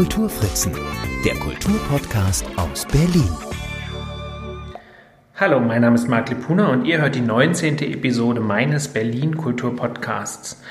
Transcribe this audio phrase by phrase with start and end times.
[0.00, 0.72] Kulturfritzen,
[1.26, 3.28] der Kulturpodcast aus Berlin.
[5.36, 7.80] Hallo, mein Name ist Marc Lipuna und ihr hört die 19.
[7.80, 10.62] Episode meines Berlin Kultur Podcasts.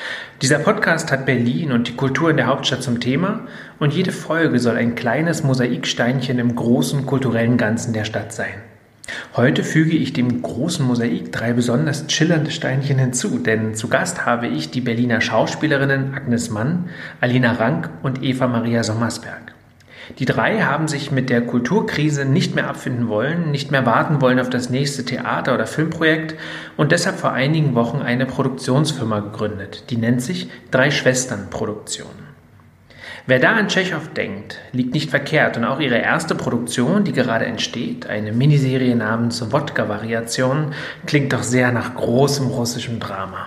[0.42, 3.42] Dieser Podcast hat Berlin und die Kultur in der Hauptstadt zum Thema
[3.78, 8.64] und jede Folge soll ein kleines Mosaiksteinchen im großen kulturellen Ganzen der Stadt sein.
[9.36, 14.48] Heute füge ich dem großen Mosaik drei besonders chillernde Steinchen hinzu, denn zu Gast habe
[14.48, 16.90] ich die Berliner Schauspielerinnen Agnes Mann,
[17.22, 19.54] Alina Rank und Eva Maria Sommersberg.
[20.18, 24.40] Die drei haben sich mit der Kulturkrise nicht mehr abfinden wollen, nicht mehr warten wollen
[24.40, 26.36] auf das nächste Theater- oder Filmprojekt
[26.78, 29.86] und deshalb vor einigen Wochen eine Produktionsfirma gegründet.
[29.92, 32.29] Die nennt sich Drei Schwestern Produktion.
[33.30, 37.46] Wer da an Tschechow denkt, liegt nicht verkehrt und auch ihre erste Produktion, die gerade
[37.46, 40.74] entsteht, eine Miniserie namens Wodka-Variation,
[41.06, 43.46] klingt doch sehr nach großem russischem Drama.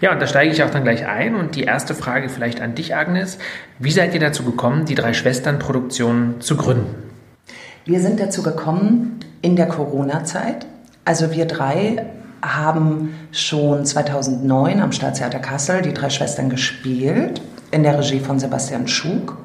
[0.00, 2.76] Ja, und da steige ich auch dann gleich ein und die erste Frage vielleicht an
[2.76, 3.38] dich, Agnes.
[3.80, 6.94] Wie seid ihr dazu gekommen, die drei Schwestern-Produktion zu gründen?
[7.84, 10.66] Wir sind dazu gekommen in der Corona-Zeit.
[11.04, 12.06] Also wir drei
[12.42, 18.88] haben schon 2009 am Staatstheater Kassel die drei Schwestern gespielt in der Regie von Sebastian
[18.88, 19.36] Schug.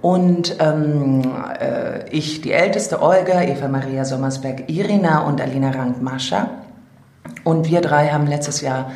[0.00, 1.22] Und ähm,
[1.58, 6.50] äh, ich, die älteste Olga, Eva Maria Sommersberg, Irina und Alina Rank Mascha.
[7.42, 8.92] Und wir drei haben letztes Jahr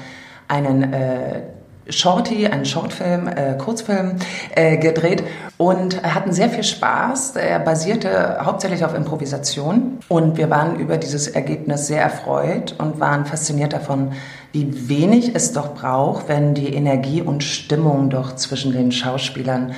[0.49, 1.43] einen äh,
[1.89, 4.17] Shorty, einen Shortfilm, äh, Kurzfilm
[4.55, 5.25] äh, gedreht
[5.57, 7.37] und hatten sehr viel Spaß.
[7.37, 13.25] Er basierte hauptsächlich auf Improvisation und wir waren über dieses Ergebnis sehr erfreut und waren
[13.25, 14.13] fasziniert davon,
[14.53, 19.73] wie wenig es doch braucht, wenn die Energie und Stimmung doch zwischen den Schauspielern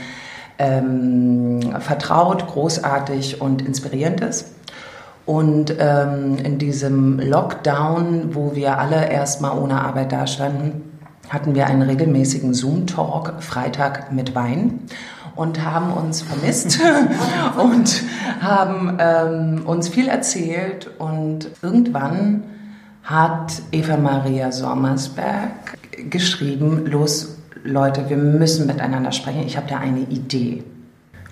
[0.58, 4.52] ähm, vertraut, großartig und inspirierend ist.
[5.26, 10.89] Und ähm, in diesem Lockdown, wo wir alle erstmal ohne Arbeit dastanden,
[11.30, 14.80] hatten wir einen regelmäßigen Zoom-Talk Freitag mit Wein
[15.36, 16.80] und haben uns vermisst
[17.56, 18.02] und
[18.40, 22.42] haben ähm, uns viel erzählt und irgendwann
[23.04, 25.78] hat Eva Maria Sommersberg
[26.10, 30.64] geschrieben, los Leute, wir müssen miteinander sprechen, ich habe da eine Idee.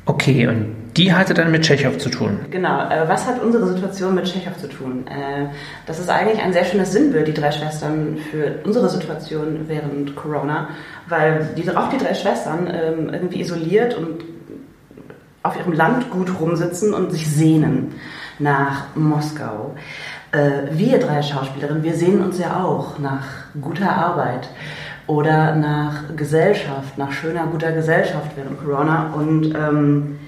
[0.08, 2.40] Okay, und die hatte dann mit Tschechow zu tun.
[2.50, 2.88] Genau.
[2.88, 5.06] Äh, was hat unsere Situation mit Tschechow zu tun?
[5.06, 5.48] Äh,
[5.84, 10.70] das ist eigentlich ein sehr schönes Sinnbild, die drei Schwestern, für unsere Situation während Corona,
[11.08, 14.24] weil die, auch die drei Schwestern ähm, irgendwie isoliert und
[15.42, 17.92] auf ihrem Landgut rumsitzen und sich sehnen
[18.38, 19.74] nach Moskau.
[20.32, 23.26] Äh, wir drei Schauspielerinnen, wir sehnen uns ja auch nach
[23.60, 24.48] guter Arbeit
[25.08, 29.12] oder nach Gesellschaft, nach schöner, guter Gesellschaft während Corona.
[29.14, 30.18] Und ähm,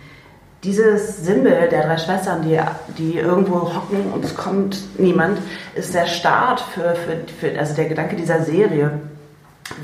[0.64, 2.58] dieses Sinnbild der drei Schwestern, die,
[2.98, 5.38] die irgendwo hocken und es kommt niemand,
[5.74, 8.98] ist der Start für, für, für also der Gedanke dieser Serie.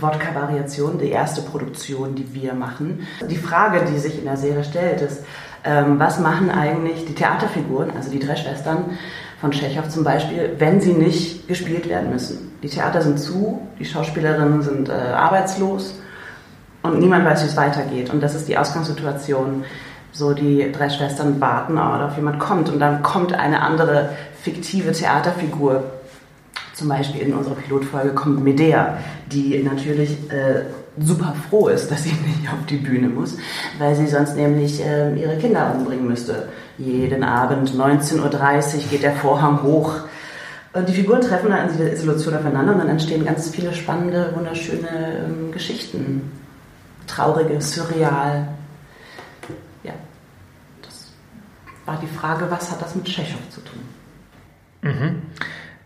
[0.00, 3.06] Wodka-Variation, die erste Produktion, die wir machen.
[3.30, 5.22] Die Frage, die sich in der Serie stellt, ist,
[5.62, 8.98] ähm, was machen eigentlich die Theaterfiguren, also die drei Schwestern,
[9.40, 12.52] von Tschechow zum Beispiel, wenn sie nicht gespielt werden müssen.
[12.62, 15.94] Die Theater sind zu, die Schauspielerinnen sind äh, arbeitslos
[16.82, 18.10] und niemand weiß, wie es weitergeht.
[18.10, 19.64] Und das ist die Ausgangssituation.
[20.12, 24.10] So die drei Schwestern warten, auf jemand kommt und dann kommt eine andere
[24.40, 25.84] fiktive Theaterfigur.
[26.72, 28.96] Zum Beispiel in unserer Pilotfolge kommt Medea,
[29.30, 30.62] die natürlich äh,
[30.98, 33.36] super froh ist, dass sie nicht auf die Bühne muss,
[33.78, 36.48] weil sie sonst nämlich äh, ihre Kinder umbringen müsste.
[36.78, 40.00] Jeden Abend 19.30 Uhr geht der Vorhang hoch.
[40.72, 44.32] Und die Figuren treffen dann in der Isolation aufeinander und dann entstehen ganz viele spannende,
[44.34, 46.30] wunderschöne ähm, Geschichten.
[47.06, 48.48] Traurige, surreal.
[49.82, 49.94] Ja,
[50.82, 51.12] das
[51.86, 53.80] war die Frage, was hat das mit Tschechow zu tun?
[54.82, 55.22] Mhm.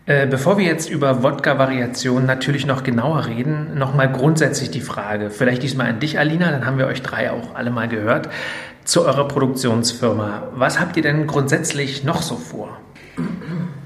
[0.07, 5.61] Äh, bevor wir jetzt über Wodka-Variationen natürlich noch genauer reden, nochmal grundsätzlich die Frage, vielleicht
[5.61, 8.29] diesmal an dich, Alina, dann haben wir euch drei auch alle mal gehört,
[8.83, 10.49] zu eurer Produktionsfirma.
[10.55, 12.79] Was habt ihr denn grundsätzlich noch so vor?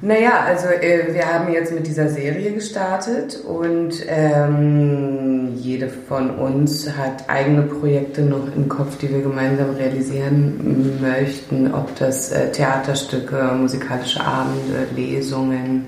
[0.02, 5.45] Naja, also äh, wir haben jetzt mit dieser Serie gestartet und ähm,
[5.85, 11.96] jede von uns hat eigene Projekte noch im Kopf, die wir gemeinsam realisieren möchten, ob
[11.97, 15.85] das äh, Theaterstücke, musikalische Abende, Lesungen,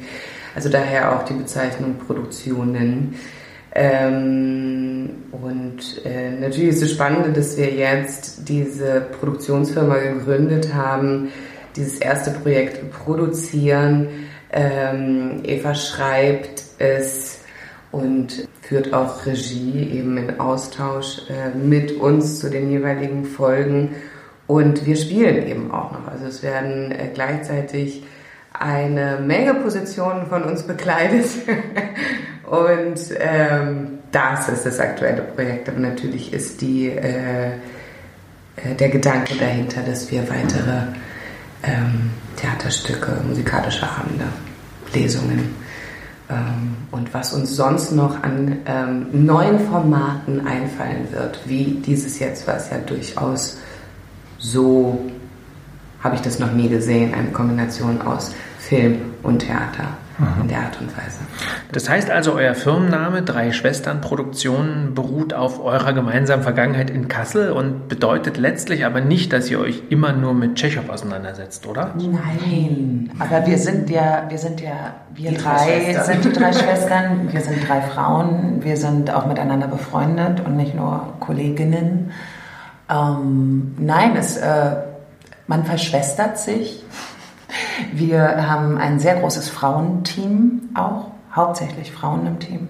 [0.55, 3.15] also daher auch die Bezeichnung Produktionen.
[3.73, 11.29] Ähm, und äh, natürlich ist es spannend, dass wir jetzt diese Produktionsfirma gegründet haben,
[11.75, 14.07] dieses erste Projekt produzieren.
[14.51, 17.41] Ähm, Eva schreibt es
[17.91, 23.95] und führt auch Regie eben in Austausch äh, mit uns zu den jeweiligen Folgen.
[24.45, 26.07] Und wir spielen eben auch noch.
[26.07, 28.03] Also es werden äh, gleichzeitig
[28.51, 31.27] eine Menge Positionen von uns bekleidet.
[32.49, 35.69] und ähm, das ist das aktuelle Projekt.
[35.69, 37.51] Aber natürlich ist die äh,
[38.57, 40.87] äh, der Gedanke dahinter, dass wir weitere
[41.63, 44.25] ähm, Theaterstücke, musikalische Abende,
[44.93, 45.66] Lesungen
[46.91, 52.69] und was uns sonst noch an ähm, neuen Formaten einfallen wird, wie dieses jetzt, was
[52.69, 53.57] ja durchaus
[54.37, 54.99] so,
[56.03, 60.41] habe ich das noch nie gesehen, eine Kombination aus Film und Theater mhm.
[60.43, 61.19] in der Art und Weise.
[61.71, 67.51] Das heißt also, euer Firmenname Drei Schwestern Produktionen beruht auf eurer gemeinsamen Vergangenheit in Kassel
[67.51, 71.93] und bedeutet letztlich aber nicht, dass ihr euch immer nur mit Tschechow auseinandersetzt, oder?
[71.95, 76.53] Nein, aber wir sind ja, wir sind ja, wir die drei, drei sind die drei
[76.53, 82.11] Schwestern, wir sind drei Frauen, wir sind auch miteinander befreundet und nicht nur Kolleginnen.
[82.89, 84.75] Ähm, nein, es, äh,
[85.47, 86.83] man verschwestert sich.
[87.93, 92.67] Wir haben ein sehr großes Frauenteam auch, hauptsächlich Frauen im Team.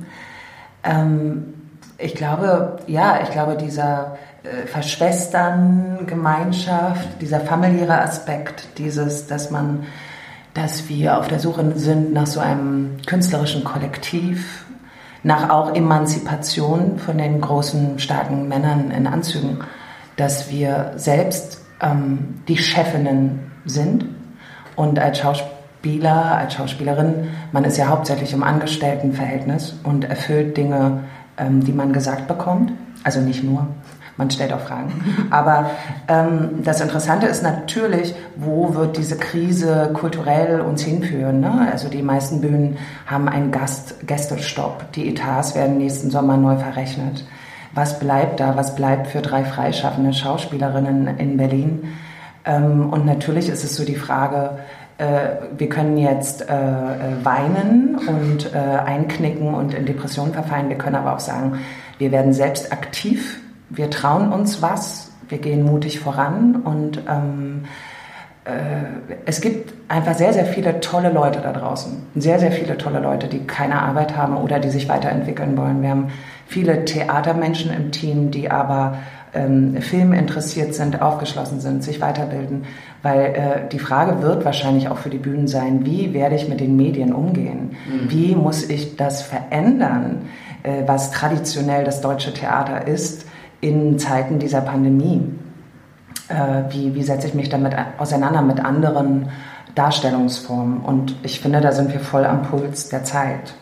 [0.83, 1.53] Ähm,
[1.97, 9.85] ich glaube, ja, ich glaube, dieser äh, Verschwestern, Gemeinschaft, dieser familiäre Aspekt, dieses, dass man,
[10.53, 14.65] dass wir auf der Suche sind nach so einem künstlerischen Kollektiv,
[15.23, 19.59] nach auch Emanzipation von den großen, starken Männern in Anzügen,
[20.15, 24.05] dass wir selbst ähm, die Chefinnen sind
[24.77, 31.03] und als Schauspieler, als Schauspielerin, man ist ja hauptsächlich im Angestelltenverhältnis und erfüllt Dinge,
[31.37, 32.71] ähm, die man gesagt bekommt.
[33.03, 33.67] Also nicht nur,
[34.17, 34.93] man stellt auch Fragen.
[35.31, 35.71] Aber
[36.07, 41.39] ähm, das Interessante ist natürlich, wo wird diese Krise kulturell uns hinführen?
[41.39, 41.69] Ne?
[41.71, 42.77] Also die meisten Bühnen
[43.07, 44.91] haben einen Gast Gästestopp.
[44.93, 47.25] Die Etats werden nächsten Sommer neu verrechnet.
[47.73, 48.55] Was bleibt da?
[48.55, 51.93] Was bleibt für drei freischaffende Schauspielerinnen in Berlin?
[52.47, 54.57] Ähm, und natürlich ist es so die Frage,
[54.97, 60.69] äh, wir können jetzt äh, äh, weinen und einknicken und in Depressionen verfallen.
[60.69, 61.59] Wir können aber auch sagen,
[61.99, 63.39] wir werden selbst aktiv,
[63.69, 67.65] wir trauen uns was, wir gehen mutig voran und ähm,
[69.25, 72.03] es gibt einfach sehr, sehr viele tolle Leute da draußen.
[72.15, 75.81] Sehr, sehr viele tolle Leute, die keine Arbeit haben oder die sich weiterentwickeln wollen.
[75.81, 76.07] Wir haben
[76.45, 78.99] viele Theatermenschen im Team, die aber
[79.37, 82.63] ähm, Film interessiert sind, aufgeschlossen sind, sich weiterbilden,
[83.03, 86.59] weil äh, die Frage wird wahrscheinlich auch für die Bühnen sein, wie werde ich mit
[86.59, 87.75] den Medien umgehen?
[87.87, 88.09] Mhm.
[88.09, 90.23] Wie muss ich das verändern,
[90.63, 93.25] äh, was traditionell das deutsche Theater ist
[93.61, 95.21] in Zeiten dieser Pandemie?
[96.29, 99.29] Äh, wie, wie setze ich mich damit auseinander mit anderen
[99.75, 100.81] Darstellungsformen?
[100.81, 103.53] Und ich finde, da sind wir voll am Puls der Zeit.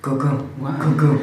[0.00, 0.28] Go, go,
[0.60, 0.70] wow.
[0.78, 1.20] go, go.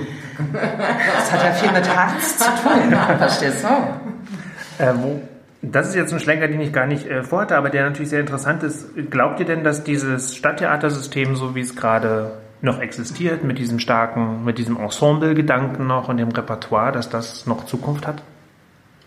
[0.54, 4.84] Das hat ja viel mit Herz zu tun, verstehst du?
[4.84, 5.22] Äh, wo,
[5.62, 8.20] das ist jetzt ein Schlenker, den ich gar nicht äh, vorhatte, aber der natürlich sehr
[8.20, 8.88] interessant ist.
[9.10, 14.44] Glaubt ihr denn, dass dieses Stadttheatersystem, so wie es gerade noch existiert, mit diesem starken,
[14.44, 18.22] mit diesem Ensemble-Gedanken noch und dem Repertoire, dass das noch Zukunft hat?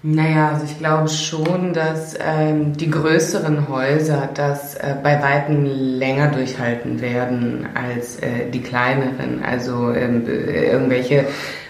[0.03, 6.29] Naja, also ich glaube schon, dass ähm, die größeren Häuser das äh, bei weitem länger
[6.29, 9.43] durchhalten werden als äh, die kleineren.
[9.45, 11.25] Also ähm, irgendwelche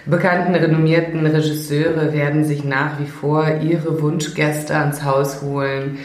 [0.05, 5.97] bekannten, renommierten Regisseure werden sich nach wie vor ihre Wunschgäste ans Haus holen.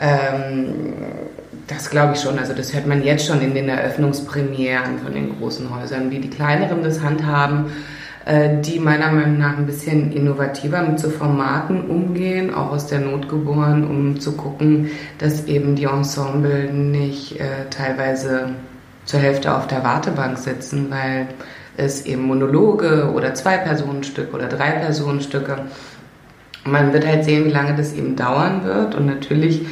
[0.00, 0.92] Ähm,
[1.66, 2.38] das glaube ich schon.
[2.38, 6.30] Also das hört man jetzt schon in den Eröffnungspremieren von den großen Häusern, wie die
[6.30, 7.72] kleineren das handhaben
[8.26, 13.28] die meiner Meinung nach ein bisschen innovativer mit so Formaten umgehen, auch aus der Not
[13.28, 18.50] geboren, um zu gucken, dass eben die Ensemble nicht äh, teilweise
[19.04, 21.28] zur Hälfte auf der Wartebank sitzen, weil
[21.76, 25.58] es eben Monologe oder Zwei-Personen-Stücke oder Drei-Personen-Stücke.
[26.64, 29.66] Man wird halt sehen, wie lange das eben dauern wird und natürlich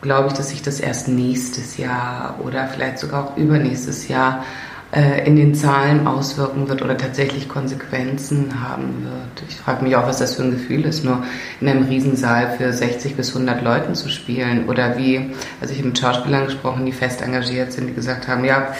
[0.00, 4.69] glaube ich, dass sich das erst nächstes Jahr oder vielleicht sogar auch übernächstes Jahr äh,
[4.92, 9.48] in den Zahlen auswirken wird oder tatsächlich Konsequenzen haben wird.
[9.48, 11.22] Ich frage mich auch, was das für ein Gefühl ist, nur
[11.60, 15.30] in einem Riesensaal für 60 bis 100 Leuten zu spielen oder wie,
[15.60, 18.74] also ich habe mit Schauspielern gesprochen, die fest engagiert sind, die gesagt haben, ja,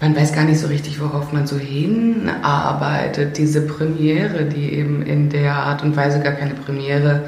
[0.00, 3.36] man weiß gar nicht so richtig, worauf man so hinarbeitet.
[3.36, 7.26] Diese Premiere, die eben in der Art und Weise gar keine Premiere,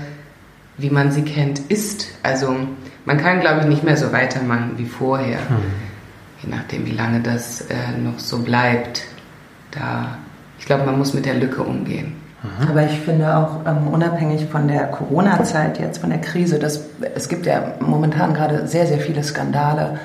[0.78, 2.08] wie man sie kennt, ist.
[2.22, 2.56] Also
[3.04, 5.38] man kann, glaube ich, nicht mehr so weitermachen wie vorher.
[5.48, 5.86] Hm
[6.42, 9.02] je nachdem, wie lange das äh, noch so bleibt.
[9.70, 10.18] Da,
[10.58, 12.16] ich glaube, man muss mit der Lücke umgehen.
[12.42, 12.68] Mhm.
[12.68, 17.28] Aber ich finde auch ähm, unabhängig von der Corona-Zeit jetzt, von der Krise, dass, es
[17.28, 19.98] gibt ja momentan gerade sehr, sehr viele Skandale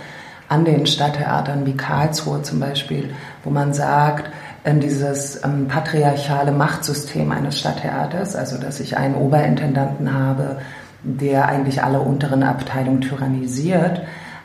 [0.47, 4.29] an den Stadttheatern wie Karlsruhe zum Beispiel, wo man sagt,
[4.65, 10.57] ähm, dieses ähm, patriarchale Machtsystem eines Stadttheaters, also dass ich einen Oberintendanten habe,
[11.03, 14.01] der eigentlich alle unteren Abteilungen tyrannisiert,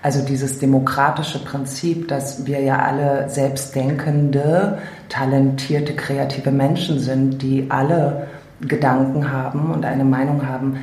[0.07, 8.29] also dieses demokratische Prinzip, dass wir ja alle selbstdenkende, talentierte, kreative Menschen sind, die alle
[8.61, 10.77] Gedanken haben und eine Meinung haben,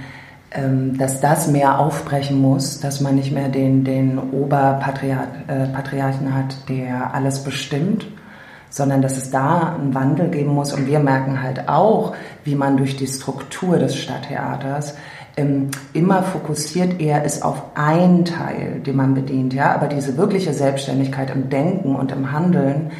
[0.52, 6.68] ähm, dass das mehr aufbrechen muss, dass man nicht mehr den, den Oberpatriarchen äh, hat,
[6.68, 8.06] der alles bestimmt,
[8.70, 10.74] sondern dass es da einen Wandel geben muss.
[10.74, 12.14] Und wir merken halt auch,
[12.44, 14.96] wie man durch die Struktur des Stadttheaters
[15.36, 20.54] ähm, immer fokussiert eher ist auf einen Teil, den man bedient, ja, aber diese wirkliche
[20.54, 22.92] Selbstständigkeit im Denken und im Handeln,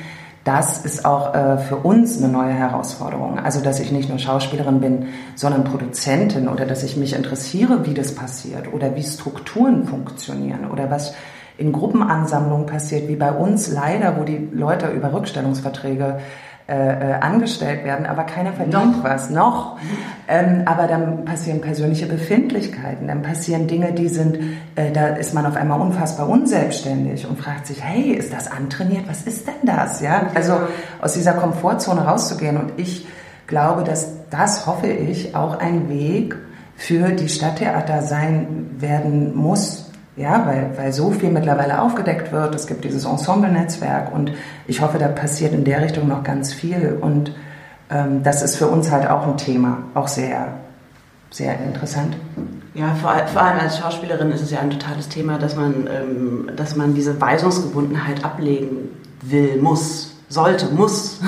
[0.44, 3.40] das ist auch äh, für uns eine neue Herausforderung.
[3.40, 7.94] Also, dass ich nicht nur Schauspielerin bin, sondern Produzentin oder dass ich mich interessiere, wie
[7.94, 11.14] das passiert oder wie Strukturen funktionieren oder was
[11.58, 16.20] in Gruppenansammlungen passiert, wie bei uns leider, wo die Leute über Rückstellungsverträge
[16.66, 19.04] äh, äh, angestellt werden, aber keiner verdient noch.
[19.04, 19.78] was, noch.
[20.30, 24.40] Ähm, aber dann passieren persönliche Befindlichkeiten, dann passieren Dinge, die sind,
[24.76, 29.10] äh, da ist man auf einmal unfassbar unselbstständig und fragt sich, hey, ist das antrainiert?
[29.10, 30.00] Was ist denn das?
[30.00, 30.58] Ja, also
[31.02, 33.08] aus dieser Komfortzone rauszugehen und ich
[33.48, 36.38] glaube, dass das, hoffe ich, auch ein Weg
[36.78, 39.83] für die Stadttheater sein werden muss,
[40.16, 42.54] ja, weil, weil so viel mittlerweile aufgedeckt wird.
[42.54, 44.32] Es gibt dieses Ensemble-Netzwerk und
[44.68, 46.98] ich hoffe, da passiert in der Richtung noch ganz viel.
[47.02, 47.34] Und
[47.90, 50.54] ähm, das ist für uns halt auch ein Thema, auch sehr,
[51.32, 52.16] sehr interessant.
[52.76, 56.50] Ja, vor, vor, allem als Schauspielerin ist es ja ein totales Thema, dass man, ähm,
[56.56, 58.90] dass man diese Weisungsgebundenheit ablegen
[59.22, 61.20] will, muss, sollte, muss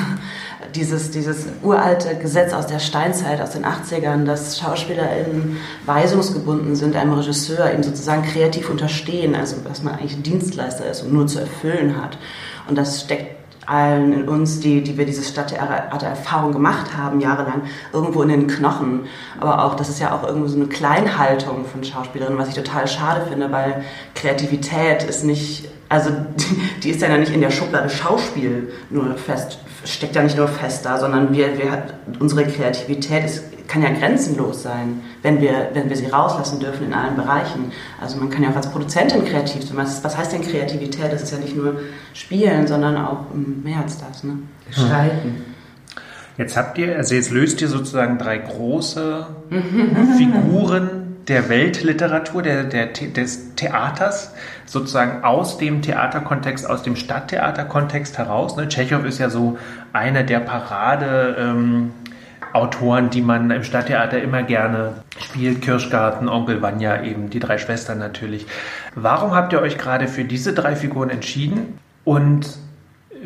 [0.76, 7.14] dieses, dieses uralte Gesetz aus der Steinzeit, aus den 80ern, dass SchauspielerInnen weisungsgebunden sind, einem
[7.14, 12.02] Regisseur ihm sozusagen kreativ unterstehen, also dass man eigentlich Dienstleister ist und nur zu erfüllen
[12.02, 12.18] hat.
[12.68, 13.36] Und das steckt
[13.68, 17.64] allen in uns, die, die wir diese Stadttheater-Erfahrung gemacht haben, jahrelang,
[17.94, 19.02] irgendwo in den Knochen.
[19.40, 22.88] Aber auch, das ist ja auch irgendwo so eine Kleinhaltung von Schauspielerinnen, was ich total
[22.88, 26.12] schade finde, weil Kreativität ist nicht, also
[26.84, 30.86] die, ist ja nicht in der Schublade Schauspiel nur fest steckt ja nicht nur fest
[30.86, 31.84] da, sondern wir, wir,
[32.20, 36.94] unsere Kreativität ist, kann ja grenzenlos sein, wenn wir, wenn wir sie rauslassen dürfen in
[36.94, 37.72] allen Bereichen.
[38.00, 39.78] Also man kann ja auch als Produzentin kreativ sein.
[39.78, 41.12] Was heißt denn Kreativität?
[41.12, 41.80] Das ist ja nicht nur
[42.14, 44.24] Spielen, sondern auch mehr als das.
[44.24, 44.40] Ne?
[44.68, 45.46] Gestalten.
[46.38, 49.28] Jetzt habt ihr, also jetzt löst ihr sozusagen drei große
[50.18, 50.95] Figuren
[51.28, 54.34] der Weltliteratur, der, der, des Theaters,
[54.66, 58.56] sozusagen aus dem Theaterkontext, aus dem Stadttheaterkontext heraus.
[58.56, 58.68] Ne?
[58.68, 59.58] Tschechow ist ja so
[59.94, 61.36] einer der Parade.
[61.40, 61.94] Ähm,
[63.12, 65.62] die man im Stadttheater immer gerne spielt.
[65.62, 68.46] Kirschgarten, Onkel Vanya, eben die drei Schwestern natürlich.
[68.96, 71.78] Warum habt ihr euch gerade für diese drei Figuren entschieden?
[72.06, 72.58] Und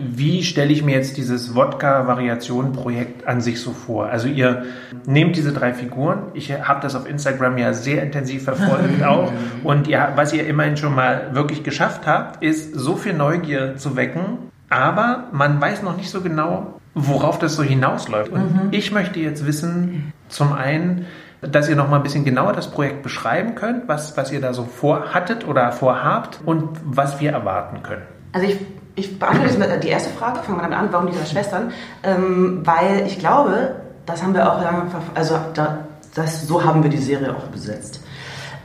[0.02, 4.08] wie stelle ich mir jetzt dieses Wodka-Variation-Projekt an sich so vor?
[4.08, 4.66] Also ihr
[5.06, 9.32] nehmt diese drei Figuren, ich habe das auf Instagram ja sehr intensiv verfolgt auch
[9.64, 13.96] und ja, was ihr immerhin schon mal wirklich geschafft habt, ist so viel Neugier zu
[13.96, 18.32] wecken, aber man weiß noch nicht so genau, worauf das so hinausläuft.
[18.32, 18.68] Und mhm.
[18.72, 21.06] ich möchte jetzt wissen, zum einen,
[21.42, 24.54] dass ihr noch mal ein bisschen genauer das Projekt beschreiben könnt, was, was ihr da
[24.54, 28.04] so vorhattet oder vorhabt und was wir erwarten können.
[28.34, 28.58] Also ich
[29.00, 31.72] ich beantworte die erste Frage, fangen wir damit an, warum die drei Schwestern?
[32.04, 33.76] Ähm, weil ich glaube,
[34.06, 34.84] das haben wir auch lange,
[35.16, 38.02] also da, das, so haben wir die Serie auch besetzt.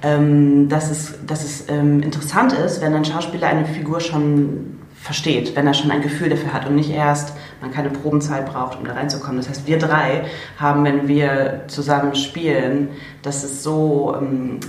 [0.03, 5.55] Ähm, dass es, dass es ähm, interessant ist, wenn ein Schauspieler eine Figur schon versteht,
[5.55, 8.87] wenn er schon ein Gefühl dafür hat und nicht erst man keine Probenzeit braucht, um
[8.87, 9.37] da reinzukommen.
[9.37, 10.25] Das heißt, wir drei
[10.59, 12.89] haben, wenn wir zusammen spielen,
[13.23, 14.61] das ist so ähm,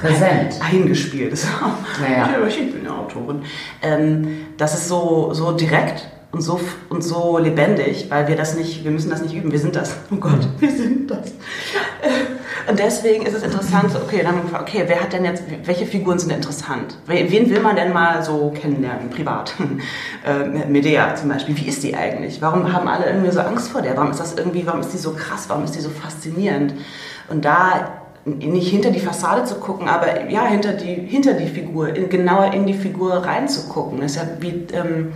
[0.00, 1.46] präsent eingespielt ist.
[2.00, 2.28] Naja.
[2.48, 3.42] Ich bin eine Autorin.
[3.82, 6.60] Ähm, das ist so, so direkt und so,
[6.90, 9.96] und so lebendig, weil wir das nicht, wir müssen das nicht üben, wir sind das.
[10.10, 10.60] Oh Gott, mhm.
[10.60, 11.32] wir sind das.
[12.66, 16.32] Und deswegen ist es interessant, okay, dann, okay, wer hat denn jetzt, welche Figuren sind
[16.32, 16.96] interessant?
[17.06, 19.54] Wen will man denn mal so kennenlernen, privat?
[20.24, 22.40] Äh, Medea zum Beispiel, wie ist die eigentlich?
[22.40, 23.94] Warum haben alle irgendwie so Angst vor der?
[23.94, 25.44] Warum ist das irgendwie, warum ist die so krass?
[25.48, 26.72] Warum ist die so faszinierend?
[27.28, 31.94] Und da nicht hinter die Fassade zu gucken, aber ja, hinter die, hinter die Figur,
[31.94, 34.00] in, genauer in die Figur reinzugucken.
[34.00, 35.12] Das ist ja wie, ähm,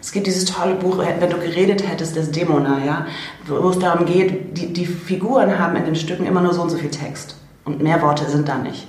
[0.00, 3.06] es gibt dieses tolle Buch, wenn du geredet hättest, des Dämona, ja,
[3.46, 6.70] wo es darum geht, die, die Figuren haben in den Stücken immer nur so und
[6.70, 8.86] so viel Text und mehr Worte sind da nicht.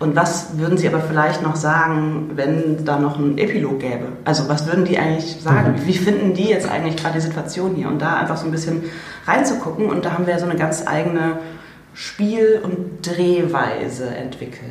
[0.00, 4.12] Und was würden Sie aber vielleicht noch sagen, wenn da noch ein Epilog gäbe?
[4.24, 5.72] Also was würden die eigentlich sagen?
[5.72, 5.86] Mhm.
[5.86, 7.88] Wie finden die jetzt eigentlich gerade die Situation hier?
[7.88, 8.84] Und da einfach so ein bisschen
[9.26, 9.90] reinzugucken.
[9.90, 11.38] Und da haben wir so eine ganz eigene
[11.98, 14.62] Spiel- und Drehweise entwickelt?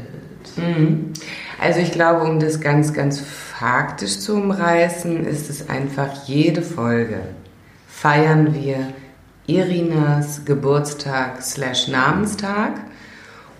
[0.55, 1.11] Mhm.
[1.59, 7.19] Also ich glaube, um das ganz, ganz faktisch zu umreißen, ist es einfach jede Folge
[7.87, 8.93] feiern wir
[9.47, 12.73] Irinas Geburtstag slash Namenstag.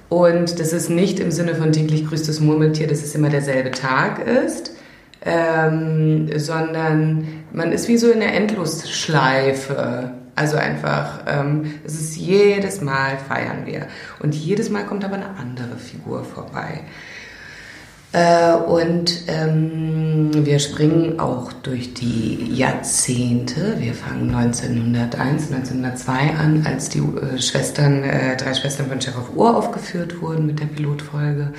[0.10, 3.72] Und das ist nicht im Sinne von täglich grüßt das Murmeltier, dass es immer derselbe
[3.72, 4.72] Tag ist,
[5.26, 12.80] ähm, sondern man ist wie so in der Endlosschleife Also einfach, ähm, es ist jedes
[12.82, 13.88] Mal feiern wir.
[14.20, 16.82] Und jedes Mal kommt aber eine andere Figur vorbei.
[18.12, 23.78] Äh, und ähm, wir springen auch durch die Jahrzehnte.
[23.80, 30.22] Wir fangen 1901, 1902 an, als die äh, Schwestern, äh, drei Schwestern von Chekhov uraufgeführt
[30.22, 31.54] wurden mit der Pilotfolge.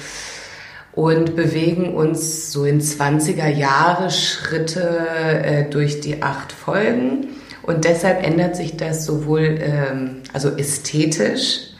[0.92, 5.08] Und bewegen uns so in 20er Jahre Schritte
[5.42, 7.26] äh, durch die acht Folgen.
[7.68, 11.74] Und deshalb ändert sich das sowohl ähm, also ästhetisch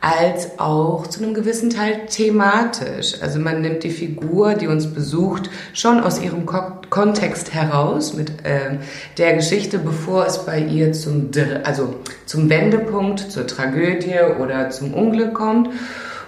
[0.00, 3.22] als auch zu einem gewissen Teil thematisch.
[3.22, 8.44] Also man nimmt die Figur, die uns besucht, schon aus ihrem Ko Kontext heraus mit
[8.44, 8.78] äh,
[9.18, 11.30] der Geschichte, bevor es bei ihr zum,
[11.62, 11.94] also
[12.26, 15.68] zum Wendepunkt, zur Tragödie oder zum Unglück kommt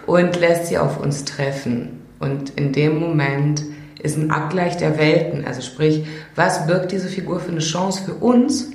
[0.06, 2.02] und lässt sie auf uns treffen.
[2.20, 3.64] Und in dem Moment
[4.00, 6.06] ist ein Abgleich der Welten, also sprich,
[6.36, 8.70] was birgt diese Figur für eine Chance für uns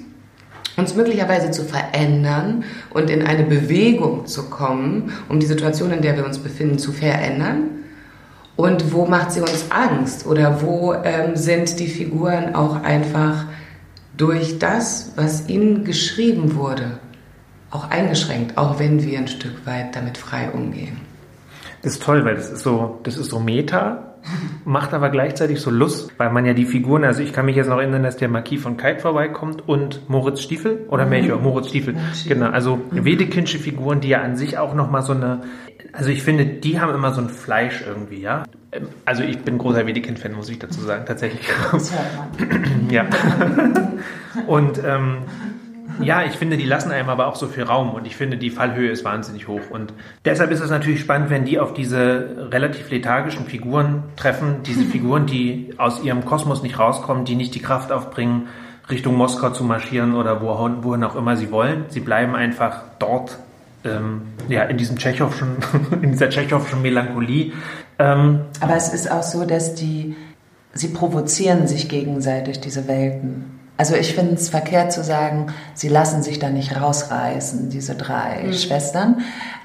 [0.77, 6.15] uns möglicherweise zu verändern und in eine Bewegung zu kommen, um die Situation, in der
[6.15, 7.71] wir uns befinden, zu verändern?
[8.55, 10.25] Und wo macht sie uns Angst?
[10.25, 13.45] Oder wo ähm, sind die Figuren auch einfach
[14.15, 16.99] durch das, was ihnen geschrieben wurde,
[17.69, 20.97] auch eingeschränkt, auch wenn wir ein Stück weit damit frei umgehen?
[21.81, 24.06] Das ist toll, weil das ist so, das ist so Meta,
[24.65, 27.67] macht aber gleichzeitig so Lust, weil man ja die Figuren, also ich kann mich jetzt
[27.67, 31.09] noch erinnern, dass der Marquis von Kite vorbeikommt und Moritz Stiefel oder mhm.
[31.09, 31.95] Melchior, Moritz Stiefel,
[32.27, 33.05] genau, also mhm.
[33.05, 35.41] Wedekindsche Figuren, die ja an sich auch nochmal so eine,
[35.93, 38.43] also ich finde, die haben immer so ein Fleisch irgendwie, ja.
[39.05, 41.47] Also ich bin großer Wedekind-Fan, muss ich dazu sagen, tatsächlich.
[41.71, 42.89] Man.
[42.89, 43.05] ja.
[44.47, 45.19] und ähm,
[46.01, 48.49] ja, ich finde, die lassen einem aber auch so viel Raum und ich finde, die
[48.49, 49.69] Fallhöhe ist wahnsinnig hoch.
[49.69, 49.93] Und
[50.25, 55.25] deshalb ist es natürlich spannend, wenn die auf diese relativ lethargischen Figuren treffen, diese Figuren,
[55.25, 58.47] die aus ihrem Kosmos nicht rauskommen, die nicht die Kraft aufbringen,
[58.89, 61.85] Richtung Moskau zu marschieren oder wohin auch immer sie wollen.
[61.89, 63.37] Sie bleiben einfach dort,
[63.83, 65.57] ähm, ja, in diesem Tschechowschen,
[66.01, 67.53] in dieser tschechowschen Melancholie.
[67.99, 70.15] Ähm, aber es ist auch so, dass die,
[70.73, 73.57] sie provozieren sich gegenseitig, diese Welten.
[73.77, 78.43] Also ich finde es verkehrt zu sagen, sie lassen sich da nicht rausreißen, diese drei
[78.43, 78.53] mhm.
[78.53, 79.21] Schwestern,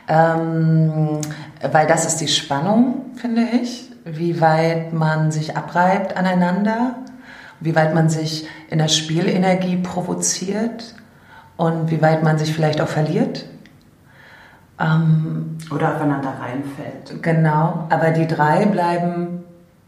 [0.06, 1.20] ähm,
[1.62, 6.96] weil das ist die Spannung, finde ich, wie weit man sich abreibt aneinander,
[7.60, 10.94] wie weit man sich in der Spielenergie provoziert
[11.56, 13.46] und wie weit man sich vielleicht auch verliert.
[14.78, 17.22] Ähm, Oder aufeinander reinfällt.
[17.22, 19.41] Genau, aber die drei bleiben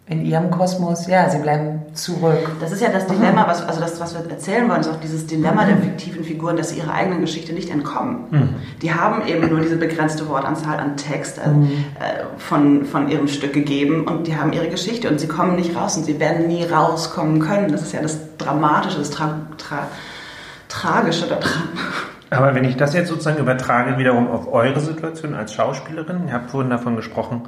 [0.07, 2.51] in ihrem Kosmos, ja, sie bleiben zurück.
[2.61, 5.27] Das ist ja das Dilemma, was, also das, was wir erzählen wollen, ist auch dieses
[5.27, 5.69] Dilemma mhm.
[5.69, 8.25] der fiktiven Figuren, dass sie ihrer eigenen Geschichte nicht entkommen.
[8.31, 8.49] Mhm.
[8.83, 11.87] Die haben eben nur diese begrenzte Wortanzahl an Text äh, mhm.
[11.99, 15.75] äh, von, von ihrem Stück gegeben und die haben ihre Geschichte und sie kommen nicht
[15.75, 17.73] raus und sie werden nie rauskommen können.
[17.73, 19.87] Das ist ja das Dramatische, das Tra Tra
[20.69, 21.69] Tragische daran.
[22.29, 26.51] Aber wenn ich das jetzt sozusagen übertrage wiederum auf eure Situation als Schauspielerin, ihr habt
[26.51, 27.43] vorhin davon gesprochen,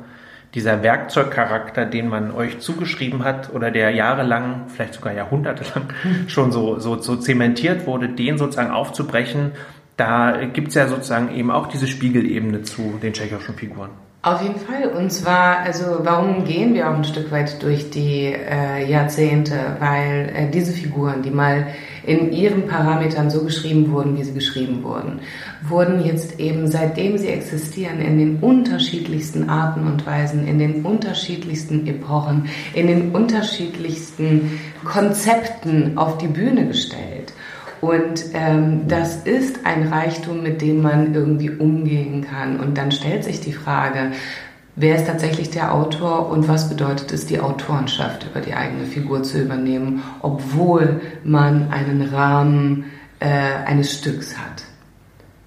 [0.56, 5.92] dieser Werkzeugcharakter, den man euch zugeschrieben hat oder der jahrelang, vielleicht sogar jahrhundertelang
[6.28, 9.52] schon so, so, so zementiert wurde, den sozusagen aufzubrechen,
[9.98, 13.90] da gibt es ja sozusagen eben auch diese Spiegelebene zu den tschechischen Figuren.
[14.26, 14.88] Auf jeden Fall.
[14.88, 19.76] Und zwar, also warum gehen wir auch ein Stück weit durch die äh, Jahrzehnte?
[19.78, 21.68] Weil äh, diese Figuren, die mal
[22.04, 25.20] in ihren Parametern so geschrieben wurden, wie sie geschrieben wurden,
[25.62, 31.86] wurden jetzt eben, seitdem sie existieren, in den unterschiedlichsten Arten und Weisen, in den unterschiedlichsten
[31.86, 37.25] Epochen, in den unterschiedlichsten Konzepten auf die Bühne gestellt.
[37.80, 42.58] Und ähm, das ist ein Reichtum, mit dem man irgendwie umgehen kann.
[42.58, 44.12] Und dann stellt sich die Frage,
[44.76, 49.22] wer ist tatsächlich der Autor und was bedeutet es, die Autorenschaft über die eigene Figur
[49.22, 52.84] zu übernehmen, obwohl man einen Rahmen
[53.20, 53.26] äh,
[53.66, 54.64] eines Stücks hat.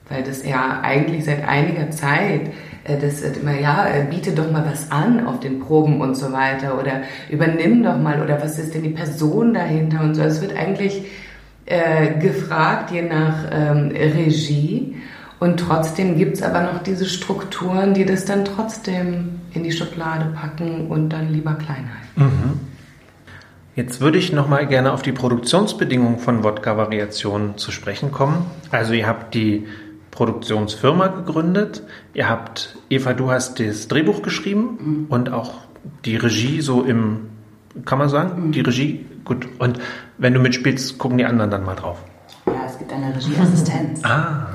[0.10, 2.52] Weil das ja eigentlich seit einiger Zeit
[2.84, 6.32] äh, das immer, ja, äh, biete doch mal was an auf den Proben und so
[6.32, 10.24] weiter oder übernimm doch mal oder was ist denn die Person dahinter und so.
[10.24, 11.04] Es wird eigentlich
[11.70, 14.96] äh, gefragt, je nach ähm, Regie.
[15.40, 20.34] Und trotzdem gibt es aber noch diese Strukturen, die das dann trotzdem in die Schublade
[20.36, 22.36] packen und dann lieber klein halten.
[22.36, 22.60] Mhm.
[23.76, 28.46] Jetzt würde ich noch mal gerne auf die Produktionsbedingungen von Wodka-Variationen zu sprechen kommen.
[28.72, 29.68] Also ihr habt die
[30.12, 31.84] Produktionsfirma gegründet.
[32.14, 35.06] Ihr habt, Eva, du hast das Drehbuch geschrieben mhm.
[35.08, 35.54] und auch
[36.04, 37.30] die Regie so im,
[37.86, 38.52] kann man sagen, mhm.
[38.52, 39.48] die Regie, gut.
[39.60, 39.80] Und
[40.20, 42.04] wenn du mitspielst, gucken die anderen dann mal drauf.
[42.46, 44.04] Ja, es gibt eine Regieassistenz.
[44.04, 44.08] ah.
[44.10, 44.48] Ja.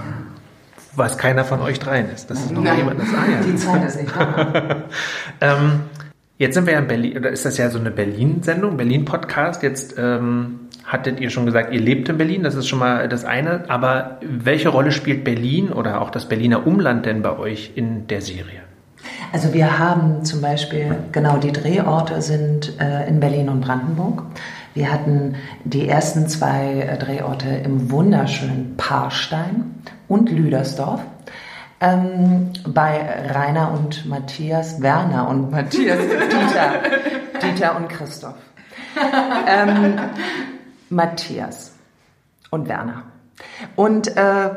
[0.97, 2.31] Was keiner von euch dreien ist.
[2.31, 2.77] Das ist noch Nein.
[2.77, 3.41] jemand, das ah, ja.
[3.45, 4.13] Die Zeit ist nicht
[5.41, 5.81] ähm,
[6.37, 9.63] Jetzt sind wir ja in Berlin, oder ist das ja so eine Berlin-Sendung, Berlin-Podcast.
[9.63, 13.25] Jetzt ähm, hattet ihr schon gesagt, ihr lebt in Berlin, das ist schon mal das
[13.25, 13.65] eine.
[13.69, 18.21] Aber welche Rolle spielt Berlin oder auch das Berliner Umland denn bei euch in der
[18.21, 18.61] Serie?
[19.33, 24.25] Also wir haben zum Beispiel, genau die Drehorte sind äh, in Berlin und Brandenburg.
[24.75, 31.01] Wir hatten die ersten zwei äh, Drehorte im wunderschönen Paarstein und Lüdersdorf.
[31.81, 36.73] Ähm, bei Rainer und Matthias, Werner und Matthias, Dieter,
[37.41, 38.35] Dieter und Christoph.
[39.47, 39.97] Ähm,
[40.91, 41.73] Matthias
[42.51, 43.05] und Werner.
[43.77, 44.21] Und äh,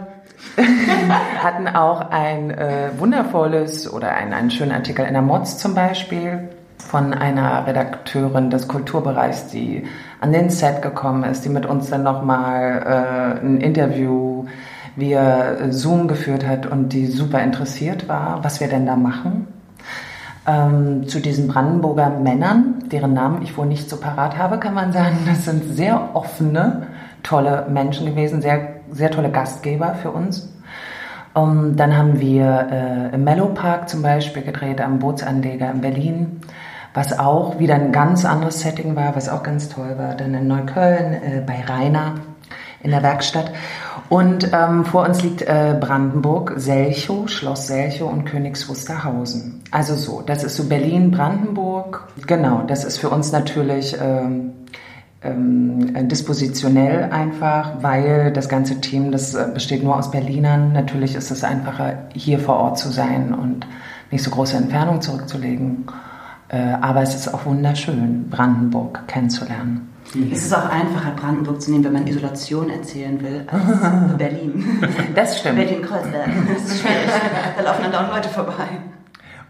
[1.44, 6.50] hatten auch ein äh, wundervolles oder einen, einen schönen Artikel in der Mods zum Beispiel
[6.78, 9.86] von einer Redakteurin des Kulturbereichs, die
[10.20, 14.46] an den Set gekommen ist, die mit uns dann nochmal äh, ein Interview
[14.96, 19.48] via Zoom geführt hat und die super interessiert war, was wir denn da machen.
[20.48, 24.94] Ähm, zu diesen Brandenburger Männern, deren Namen ich wohl nicht so parat habe, kann man
[24.94, 26.88] sagen, das sind sehr offene,
[27.22, 30.52] tolle Menschen gewesen, sehr, sehr tolle Gastgeber für uns.
[31.36, 36.42] Ähm, dann haben wir äh, im Mellow Park zum Beispiel gedreht, am Bootsanleger in Berlin,
[36.94, 40.16] was auch wieder ein ganz anderes Setting war, was auch ganz toll war.
[40.16, 42.16] Dann in Neukölln äh, bei Rainer
[42.82, 43.52] in der Werkstatt.
[44.10, 49.62] Und ähm, vor uns liegt äh, Brandenburg, Selchow, Schloss Selchow und Königs Wusterhausen.
[49.72, 52.08] Also so, das ist so Berlin, Brandenburg.
[52.26, 54.52] Genau, das ist für uns natürlich ähm,
[55.22, 60.72] ähm, dispositionell einfach, weil das ganze Team, das äh, besteht nur aus Berlinern.
[60.72, 63.68] Natürlich ist es einfacher, hier vor Ort zu sein und
[64.12, 65.86] nicht so große Entfernung zurückzulegen.
[66.50, 69.94] Äh, aber es ist auch wunderschön, Brandenburg kennenzulernen.
[70.14, 70.32] Mhm.
[70.32, 74.82] Es ist auch einfacher, Brandenburg zu nehmen, wenn man Isolation erzählen will, als Berlin.
[75.14, 75.58] Das stimmt.
[75.58, 76.30] Berlin-Kreuzberg.
[76.54, 77.10] Das ist schwierig.
[77.58, 78.68] Da laufen dann dauernd Leute vorbei.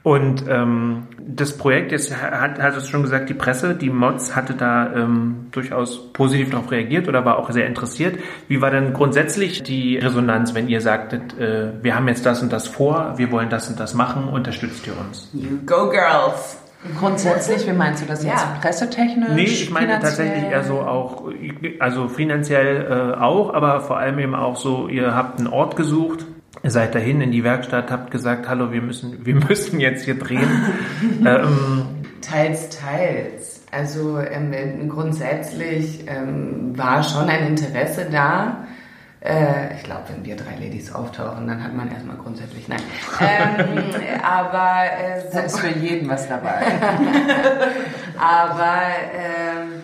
[0.03, 4.53] Und ähm, das Projekt, jetzt hat, hat es schon gesagt, die Presse, die Mods hatte
[4.53, 8.17] da ähm, durchaus positiv darauf reagiert oder war auch sehr interessiert.
[8.47, 12.53] Wie war denn grundsätzlich die Resonanz, wenn ihr sagtet, äh, wir haben jetzt das und
[12.53, 15.29] das vor, wir wollen das und das machen, unterstützt ihr uns?
[15.33, 16.57] You go girls!
[16.99, 18.41] Grundsätzlich, wie meinst du das jetzt?
[18.41, 18.57] Ja.
[18.61, 19.29] Pressetechnisch?
[19.33, 21.31] Nee, ich meine tatsächlich eher so auch,
[21.79, 26.25] also finanziell äh, auch, aber vor allem eben auch so, ihr habt einen Ort gesucht,
[26.63, 30.19] ihr seid dahin in die Werkstatt, habt gesagt, hallo, wir müssen, wir müssen jetzt hier
[30.19, 30.49] drehen.
[31.25, 31.85] ähm,
[32.21, 33.65] teils, teils.
[33.71, 38.67] Also ähm, grundsätzlich ähm, war schon ein Interesse da.
[39.19, 42.82] Äh, ich glaube, wenn wir drei Ladies auftauchen, dann hat man erstmal grundsätzlich nein.
[43.19, 43.80] Ähm,
[44.23, 46.62] aber äh, so, da ist für jeden was dabei.
[48.17, 48.77] aber
[49.13, 49.82] ähm,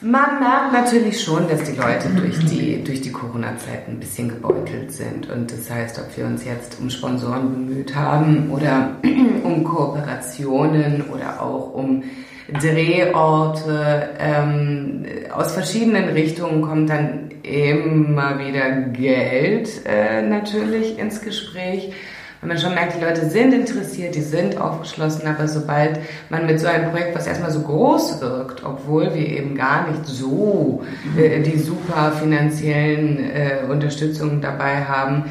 [0.00, 4.90] man merkt natürlich schon, dass die Leute durch die, durch die Corona-Zeit ein bisschen gebeutelt
[4.92, 5.30] sind.
[5.30, 8.96] Und das heißt, ob wir uns jetzt um Sponsoren bemüht haben oder
[9.44, 12.02] um Kooperationen oder auch um
[12.48, 21.92] Drehorte ähm, aus verschiedenen Richtungen kommt dann immer wieder Geld äh, natürlich ins Gespräch.
[22.40, 26.58] Wenn man schon merkt, die Leute sind interessiert, die sind aufgeschlossen, aber sobald man mit
[26.58, 30.82] so einem Projekt, was erstmal so groß wirkt, obwohl wir eben gar nicht so
[31.16, 35.26] äh, die super finanziellen äh, Unterstützungen dabei haben,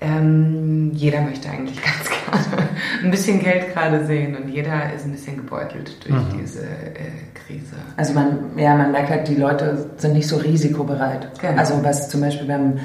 [0.00, 2.67] ähm, jeder möchte eigentlich ganz gerne
[3.02, 6.40] ein bisschen Geld gerade sehen und jeder ist ein bisschen gebeutelt durch mhm.
[6.40, 7.76] diese äh, Krise.
[7.96, 11.28] Also man, ja, man merkt halt, die Leute sind nicht so risikobereit.
[11.40, 11.58] Genau.
[11.58, 12.80] Also was zum Beispiel, wir haben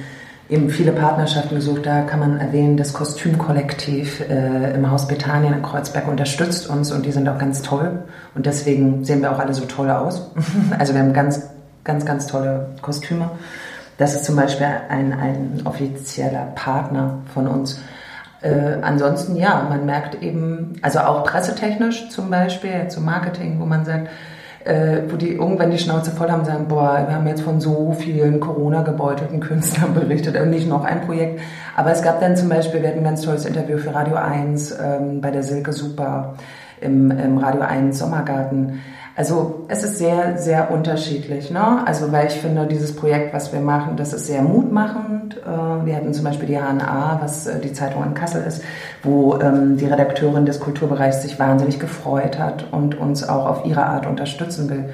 [0.50, 5.62] eben viele Partnerschaften gesucht, da kann man erwähnen, das Kostümkollektiv äh, im Haus Bethanien in
[5.62, 8.04] Kreuzberg unterstützt uns und die sind auch ganz toll
[8.36, 10.32] und deswegen sehen wir auch alle so toll aus.
[10.78, 11.50] also wir haben ganz,
[11.84, 13.32] ganz, ganz tolle Kostüme.
[13.98, 17.80] Das ist zum Beispiel ein, ein offizieller Partner von uns.
[18.44, 23.86] Äh, ansonsten ja, man merkt eben, also auch pressetechnisch zum Beispiel, zum Marketing, wo man
[23.86, 24.10] sagt,
[24.66, 27.96] äh, wo die irgendwann die Schnauze voll haben, sagen, boah, wir haben jetzt von so
[27.98, 31.40] vielen Corona-gebeutelten Künstlern berichtet und nicht noch ein Projekt.
[31.76, 34.72] Aber es gab dann zum Beispiel, wir hatten ein ganz tolles Interview für Radio 1
[34.72, 36.36] ähm, bei der Silke Super
[36.82, 38.82] im, im Radio 1 Sommergarten
[39.16, 41.52] also es ist sehr, sehr unterschiedlich.
[41.52, 41.86] Ne?
[41.86, 45.38] Also weil ich finde, dieses Projekt, was wir machen, das ist sehr mutmachend.
[45.38, 48.64] Äh, wir hatten zum Beispiel die HNA, was äh, die Zeitung in Kassel ist,
[49.04, 53.86] wo ähm, die Redakteurin des Kulturbereichs sich wahnsinnig gefreut hat und uns auch auf ihre
[53.86, 54.86] Art unterstützen will.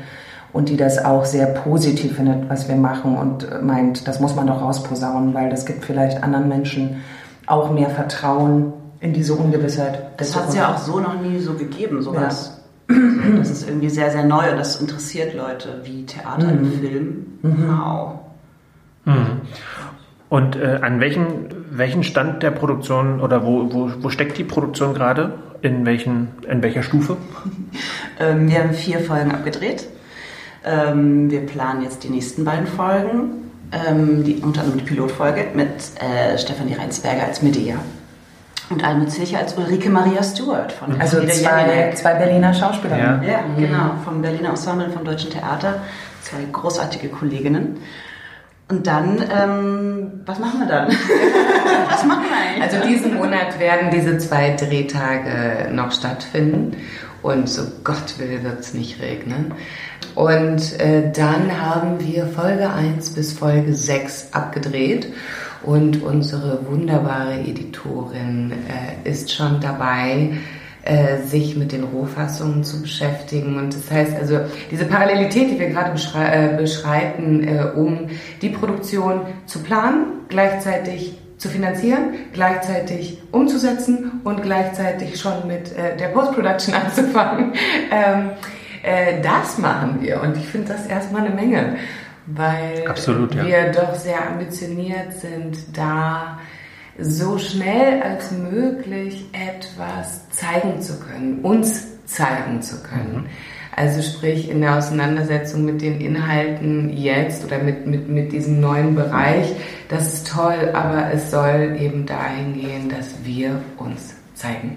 [0.51, 4.47] Und die das auch sehr positiv findet, was wir machen und meint, das muss man
[4.47, 7.03] doch rausposaunen, weil das gibt vielleicht anderen Menschen
[7.45, 10.09] auch mehr Vertrauen in diese Ungewissheit.
[10.17, 12.53] Das hat es ja auch so noch nie so gegeben, sowas.
[12.53, 12.58] Ja.
[12.89, 16.59] Also, das ist irgendwie sehr, sehr neu und das interessiert Leute wie Theater mhm.
[16.59, 17.25] im Film.
[17.41, 17.69] Mhm.
[17.69, 18.19] Wow.
[19.05, 19.41] Mhm.
[20.29, 24.93] Und äh, an welchen, welchen Stand der Produktion oder wo, wo, wo steckt die Produktion
[24.93, 25.33] gerade?
[25.61, 27.17] In, welchen, in welcher Stufe?
[28.19, 29.87] ähm, wir haben vier Folgen abgedreht.
[30.63, 35.69] Ähm, wir planen jetzt die nächsten beiden Folgen, ähm, die, unter anderem die Pilotfolge mit
[35.99, 37.79] äh, Stefanie Reinsberger als Medea
[38.69, 41.97] und Almut Zilcher als Ulrike Maria Stewart von Also Frieda zwei, Jelinek.
[41.97, 43.23] zwei Berliner Schauspielerinnen.
[43.23, 45.81] Ja, genau, vom Berliner Ensemble, vom Deutschen Theater.
[46.21, 47.77] Zwei großartige Kolleginnen.
[48.69, 50.87] Und dann, ähm, was machen wir dann?
[51.89, 52.63] was machen wir eigentlich?
[52.63, 56.77] Also diesen Monat werden diese zwei Drehtage noch stattfinden
[57.23, 59.53] und so Gott will wird es nicht regnen.
[60.13, 65.07] Und äh, dann haben wir Folge 1 bis Folge 6 abgedreht
[65.63, 70.31] und unsere wunderbare Editorin äh, ist schon dabei,
[70.83, 73.57] äh, sich mit den Rohfassungen zu beschäftigen.
[73.57, 74.39] Und das heißt also,
[74.71, 78.07] diese Parallelität, die wir gerade beschrei äh, beschreiten, äh, um
[78.41, 86.07] die Produktion zu planen, gleichzeitig zu finanzieren, gleichzeitig umzusetzen und gleichzeitig schon mit äh, der
[86.07, 87.53] Post-Production anzufangen.
[87.91, 88.31] Ähm,
[88.83, 91.75] äh, das machen wir und ich finde das erstmal eine Menge,
[92.35, 93.45] weil Absolut, ja.
[93.45, 96.39] wir doch sehr ambitioniert sind, da
[96.97, 103.27] so schnell als möglich etwas zeigen zu können, uns zeigen zu können.
[103.75, 108.95] Also sprich in der Auseinandersetzung mit den Inhalten jetzt oder mit, mit, mit diesem neuen
[108.95, 109.55] Bereich,
[109.87, 114.75] das ist toll, aber es soll eben dahin gehen, dass wir uns zeigen.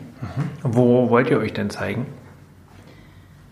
[0.63, 2.07] Wo wollt ihr euch denn zeigen?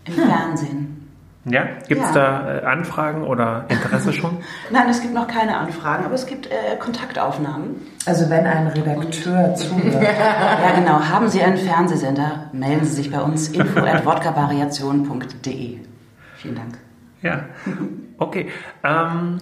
[0.05, 1.00] Im Fernsehen.
[1.45, 2.41] Ja, gibt es Ja.
[2.43, 4.37] da äh, Anfragen oder Interesse schon?
[4.71, 7.77] Nein, es gibt noch keine Anfragen, aber es gibt äh, Kontaktaufnahmen.
[8.05, 10.03] Also wenn ein Redakteur zuhört.
[10.03, 10.99] Ja, genau.
[10.99, 12.49] Haben Sie einen Fernsehsender?
[12.53, 15.79] Melden Sie sich bei uns info at wodkavariation.de.
[16.37, 16.77] Vielen Dank.
[17.23, 17.45] Ja.
[18.19, 18.49] Okay.
[18.83, 19.37] Ähm,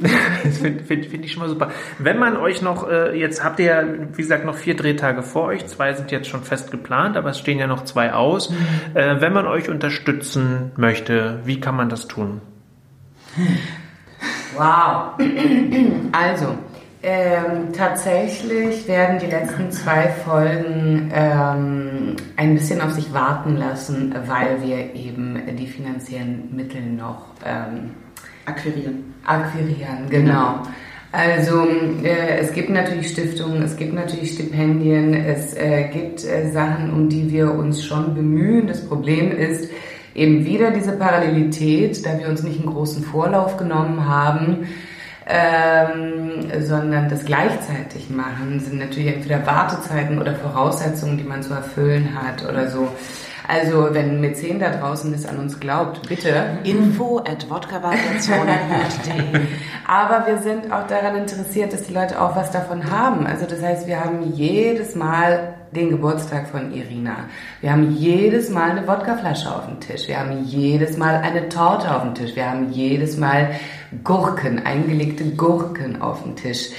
[0.44, 1.70] das finde find, find ich schon mal super.
[1.98, 5.46] Wenn man euch noch, äh, jetzt habt ihr ja, wie gesagt, noch vier Drehtage vor
[5.46, 5.66] euch.
[5.66, 8.52] Zwei sind jetzt schon fest geplant, aber es stehen ja noch zwei aus.
[8.94, 12.40] Äh, wenn man euch unterstützen möchte, wie kann man das tun?
[14.56, 15.12] Wow.
[16.12, 16.58] Also,
[17.02, 24.60] ähm, tatsächlich werden die letzten zwei Folgen ähm, ein bisschen auf sich warten lassen, weil
[24.60, 27.92] wir eben die finanziellen Mittel noch ähm,
[28.50, 29.14] Akquirieren.
[29.24, 30.08] akquirieren.
[30.10, 30.62] Genau.
[31.12, 31.66] Also
[32.04, 37.08] äh, es gibt natürlich Stiftungen, es gibt natürlich Stipendien, es äh, gibt äh, Sachen, um
[37.08, 38.68] die wir uns schon bemühen.
[38.68, 39.70] Das Problem ist
[40.14, 44.68] eben wieder diese Parallelität, da wir uns nicht einen großen Vorlauf genommen haben,
[45.26, 52.10] ähm, sondern das gleichzeitig machen, sind natürlich entweder Wartezeiten oder Voraussetzungen, die man zu erfüllen
[52.14, 52.88] hat oder so.
[53.48, 56.58] Also wenn ein Mäzen da draußen ist, an uns glaubt, bitte.
[56.64, 57.46] Info at.
[59.86, 63.26] Aber wir sind auch daran interessiert, dass die Leute auch was davon haben.
[63.26, 67.28] Also das heißt, wir haben jedes Mal den Geburtstag von Irina.
[67.60, 70.08] Wir haben jedes Mal eine Wodkaflasche auf dem Tisch.
[70.08, 72.34] Wir haben jedes Mal eine Torte auf dem Tisch.
[72.34, 73.54] Wir haben jedes Mal
[74.04, 76.70] Gurken, eingelegte Gurken auf dem Tisch.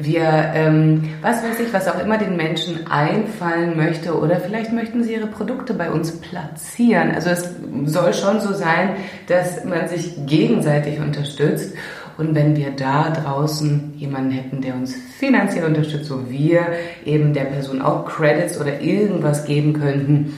[0.00, 5.02] Wir, ähm, was weiß ich, was auch immer den Menschen einfallen möchte oder vielleicht möchten
[5.02, 7.10] sie ihre Produkte bei uns platzieren.
[7.10, 7.50] Also es
[7.86, 8.90] soll schon so sein,
[9.26, 11.74] dass man sich gegenseitig unterstützt.
[12.16, 16.66] Und wenn wir da draußen jemanden hätten, der uns finanziell unterstützt, wo wir
[17.04, 20.32] eben der Person auch Credits oder irgendwas geben könnten,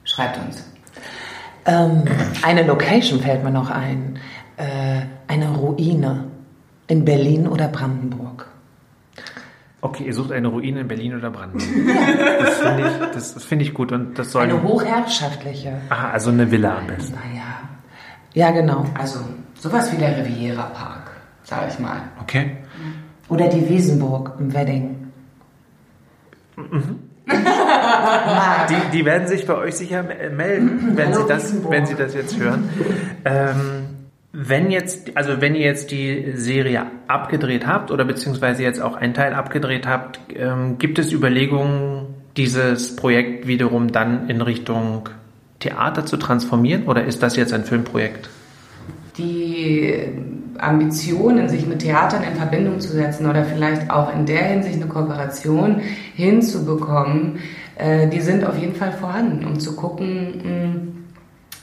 [0.04, 0.63] schreibt uns.
[1.65, 2.06] Ähm,
[2.41, 4.18] eine Location fällt mir noch ein.
[4.58, 6.26] Äh, eine Ruine
[6.88, 8.48] in Berlin oder Brandenburg.
[9.86, 11.69] Okay, ihr sucht eine Ruine in Berlin oder Brandenburg.
[12.39, 14.43] Das finde ich, das, finde ich gut und das soll.
[14.43, 15.74] Eine hochherrschaftliche.
[15.89, 17.13] Aha, also eine Villa am besten.
[17.15, 17.43] Naja,
[18.34, 18.86] Ja, genau.
[19.00, 19.19] also
[19.60, 21.12] sowas wie der Riviera Park,
[21.43, 22.02] sag ich mal.
[22.21, 22.58] Okay.
[23.30, 25.08] Oder die Wiesenburg im Wedding.
[28.69, 31.71] Die, die werden sich bei euch sicher me- melden, wenn Hallo, sie das, Wiesenburg.
[31.74, 32.69] wenn sie das jetzt hören.
[33.26, 33.58] Ähm,
[34.38, 39.13] wenn jetzt, also wenn ihr jetzt die Serie abgedreht habt oder beziehungsweise jetzt auch einen
[39.13, 45.08] Teil abgedreht habt, ähm, gibt es Überlegungen, dieses Projekt wiederum dann in Richtung
[45.60, 48.30] Theater zu transformieren oder ist das jetzt ein Filmprojekt?
[49.17, 49.93] die
[50.58, 54.88] Ambitionen, sich mit Theatern in Verbindung zu setzen oder vielleicht auch in der Hinsicht eine
[54.88, 55.82] Kooperation
[56.15, 57.39] hinzubekommen,
[57.78, 60.94] äh, die sind auf jeden Fall vorhanden, um zu gucken, mh,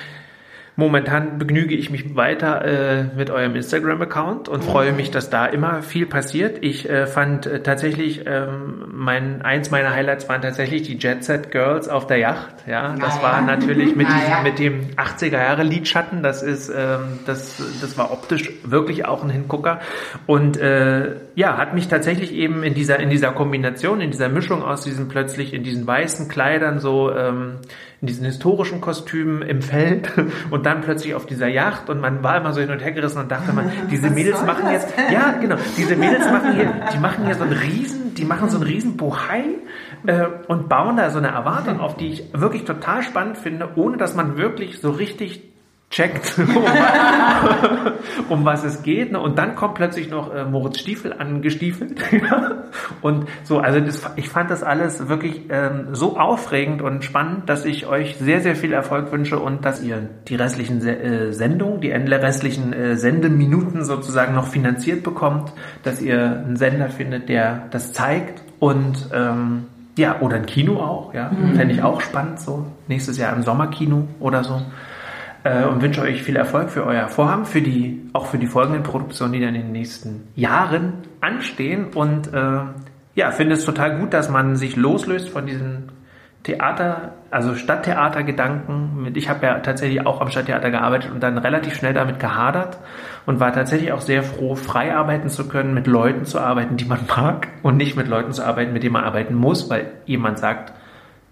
[0.79, 5.83] Momentan begnüge ich mich weiter äh, mit eurem Instagram-Account und freue mich, dass da immer
[5.83, 6.59] viel passiert.
[6.63, 11.51] Ich äh, fand äh, tatsächlich, ähm, mein, eins meiner Highlights waren tatsächlich die Jet Set
[11.51, 12.55] Girls auf der Yacht.
[12.67, 13.47] Ja, das Ah, war ja.
[13.47, 14.41] natürlich mit, Ah, diesem, ja.
[14.43, 16.23] mit dem 80er Jahre Lidschatten.
[16.23, 19.81] Das ist, ähm, das, das war optisch wirklich auch ein Hingucker
[20.27, 24.63] und äh, ja, hat mich tatsächlich eben in dieser in dieser Kombination, in dieser Mischung
[24.63, 27.59] aus diesen plötzlich in diesen weißen Kleidern so ähm,
[28.01, 30.11] in diesen historischen Kostümen im Feld
[30.51, 33.19] und dann plötzlich auf dieser Yacht und man war immer so hin und her gerissen
[33.19, 36.99] und dachte man, diese Mädels soll machen jetzt, ja genau, diese Mädels machen hier, die
[36.99, 39.45] machen hier so einen riesen, die machen so einen riesen Bohai
[40.07, 43.99] äh, und bauen da so eine Erwartung auf, die ich wirklich total spannend finde, ohne
[43.99, 45.43] dass man wirklich so richtig
[45.91, 46.65] checkt, um,
[48.29, 49.13] um was es geht.
[49.13, 49.21] Ne?
[49.21, 52.01] Und dann kommt plötzlich noch äh, Moritz Stiefel angestiefelt.
[53.03, 57.65] und so, also das, ich fand das alles wirklich ähm, so aufregend und spannend, dass
[57.65, 61.81] ich euch sehr, sehr viel Erfolg wünsche und dass ihr die restlichen Se äh, Sendungen,
[61.81, 67.93] die restlichen äh, Sendeminuten sozusagen noch finanziert bekommt, dass ihr einen Sender findet, der das
[67.93, 73.17] zeigt und ähm, ja, oder ein Kino auch, ja, fände ich auch spannend, so nächstes
[73.17, 74.61] Jahr im Sommerkino oder so
[75.47, 78.83] äh, und wünsche euch viel Erfolg für euer Vorhaben, für die, auch für die folgenden
[78.83, 81.87] Produktionen, die dann in den nächsten Jahren anstehen.
[81.95, 82.61] Und äh,
[83.15, 85.93] ja, finde es total gut, dass man sich loslöst von diesen
[86.43, 89.13] Theater, also Stadttheatergedanken.
[89.15, 92.79] Ich habe ja tatsächlich auch am Stadttheater gearbeitet und dann relativ schnell damit gehadert
[93.25, 96.85] und war tatsächlich auch sehr froh, frei arbeiten zu können, mit Leuten zu arbeiten, die
[96.85, 100.39] man mag und nicht mit Leuten zu arbeiten, mit denen man arbeiten muss, weil jemand
[100.39, 100.73] sagt,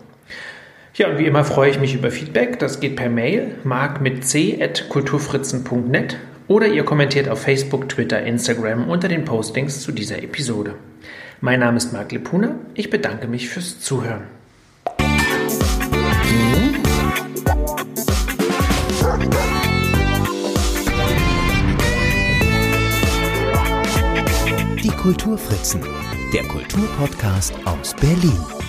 [0.94, 2.60] Ja, und wie immer freue ich mich über Feedback.
[2.60, 6.18] Das geht per Mail, mark mit c at kulturfritzen.net
[6.50, 10.76] oder ihr kommentiert auf Facebook, Twitter, Instagram unter den Postings zu dieser Episode.
[11.40, 12.56] Mein Name ist Marc Lepuna.
[12.74, 14.24] Ich bedanke mich fürs Zuhören.
[24.84, 25.82] Die Kulturfritzen,
[26.34, 28.61] der Kulturpodcast aus Berlin.